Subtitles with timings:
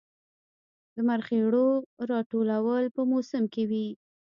[0.95, 1.67] د مرخیړیو
[2.11, 3.87] راټولول په موسم کې وي